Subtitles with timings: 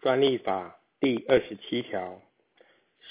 [0.00, 2.22] 专利法第二十七条，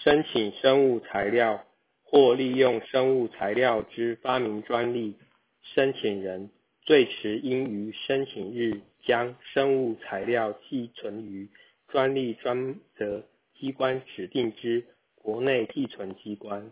[0.03, 1.63] 申请生物材料
[2.01, 5.15] 或利用生物材料之发明专利，
[5.61, 6.49] 申请人
[6.81, 11.47] 最迟应于申请日将生物材料寄存于
[11.89, 13.23] 专利专责
[13.59, 14.83] 机关指定之
[15.13, 16.71] 国内寄存机关，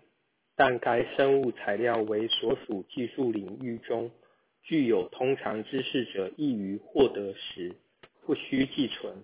[0.55, 4.09] 但该生物材料为所属技术领域中
[4.63, 7.75] 具有通常知识者易于获得时，
[8.25, 9.15] 不需寄存。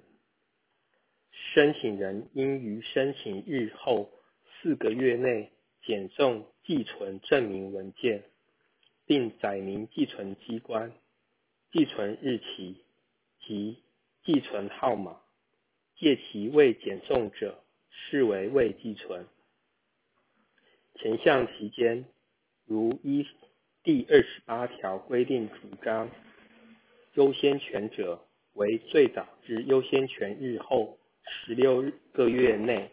[1.53, 4.09] 申请人应于申请日后
[4.48, 5.52] 四个月内
[5.84, 8.23] 检送寄存证明文件，
[9.05, 10.91] 并载明寄存机关、
[11.71, 12.77] 寄存日期
[13.45, 13.84] 及
[14.23, 15.21] 寄存号码，
[15.95, 19.27] 届期未检送者，视为未寄存。
[20.95, 22.05] 前项期间，
[22.65, 23.27] 如依
[23.84, 26.09] 第二十八条规定主张
[27.13, 32.91] 优先权者，为最早之优先权日后十六个月内。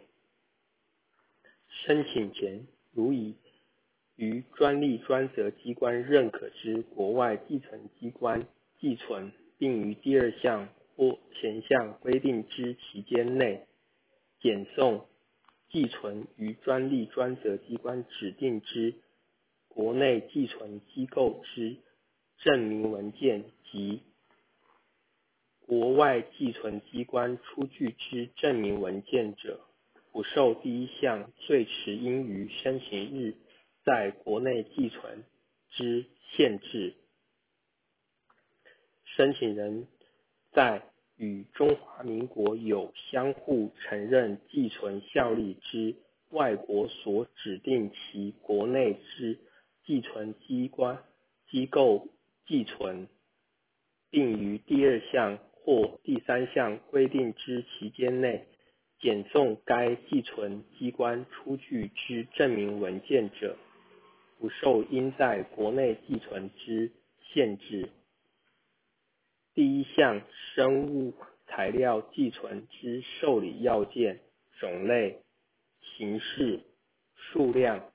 [1.69, 3.37] 申请前，如已
[4.17, 8.47] 于专利专责机关认可之国外寄存机关
[8.78, 13.67] 寄存，并于第二项或前项规定之期间内
[14.41, 15.06] 检送
[15.70, 18.94] 寄存于专利专责机关指定之
[19.69, 21.77] 国内寄存机构之
[22.39, 24.03] 证明文件及
[25.70, 29.60] 国外寄存机关出具之证明文件者，
[30.10, 33.36] 不受第一项最迟应于申请日
[33.84, 35.22] 在国内寄存
[35.70, 36.94] 之限制。
[39.04, 39.86] 申请人
[40.50, 40.82] 在
[41.16, 45.94] 与中华民国有相互承认寄存效力之
[46.30, 49.38] 外国所指定其国内之
[49.84, 51.04] 寄存机关
[51.48, 52.08] 机构
[52.44, 53.06] 寄存，
[54.10, 55.38] 并于第二项
[55.70, 58.44] 或第三项规定之期间内
[58.98, 63.56] 检送该寄存机关出具之证明文件者，
[64.41, 66.91] 不受应在国内寄存之
[67.32, 67.88] 限制。
[69.54, 70.22] 第一项
[70.56, 71.14] 生物
[71.47, 74.19] 材料寄存之受理要件、
[74.59, 75.22] 种类、
[75.97, 76.64] 形式、
[77.14, 77.92] 数量、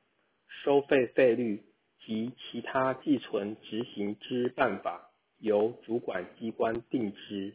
[0.47, 1.61] 收费费率
[2.05, 7.53] 及其他寄存执行之办法，由主管机关定之。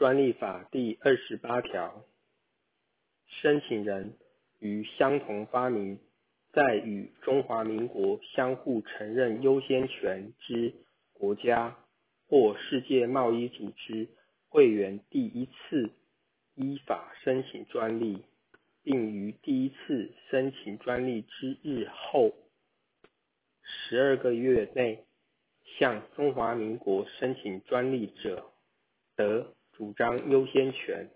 [0.00, 2.06] 专利法第二十八条，
[3.26, 4.14] 申请人
[4.58, 6.00] 于相同发明
[6.54, 10.72] 在与中华民国相互承认优先权之
[11.12, 11.76] 国家
[12.26, 14.08] 或世界贸易组织
[14.48, 15.90] 会员第一次
[16.54, 18.24] 依法申请专利。
[18.82, 22.32] 并于第一次申请专利之日后
[23.62, 25.04] 十二个月内
[25.78, 28.50] 向中华民国申请专利者，
[29.14, 31.08] 得主张优先权。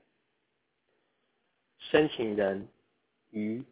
[1.81, 2.67] 申请人
[3.31, 3.63] 于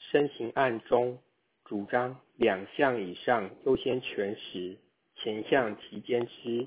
[0.00, 1.22] 申请案中
[1.64, 4.76] 主张两项以上优先权时，
[5.14, 6.66] 前项期间之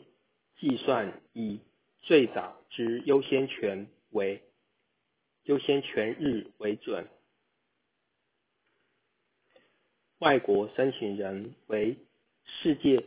[0.61, 1.59] 计算以
[1.99, 4.41] 最早之优先权为。
[5.43, 7.05] 优先权日为准。
[10.19, 11.97] 外国申请人为
[12.45, 13.03] 世界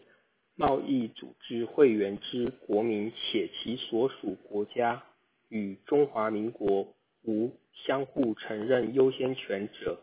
[0.56, 5.04] 贸易组织会员之国民，且其所属国家
[5.48, 10.00] 与中华民国无相互承认优先权者，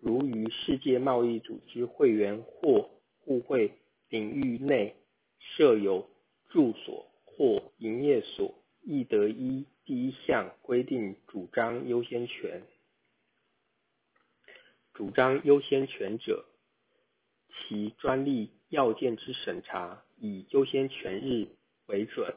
[0.00, 2.90] 如于世界贸易组织会员或
[3.20, 3.72] 互惠
[4.08, 4.96] 领域内
[5.38, 6.08] 设有
[6.48, 9.66] 住所或营业所，亦得依。
[9.86, 12.62] 第一项规定主张优先权，
[14.94, 16.46] 主张优先权者，
[17.52, 21.46] 其专利要件之审查以优先权日
[21.86, 22.34] 为准。